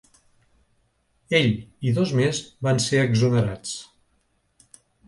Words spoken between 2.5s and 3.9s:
van ser exonerats.